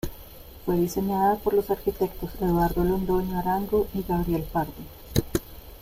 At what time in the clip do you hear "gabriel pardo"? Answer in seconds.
4.01-4.71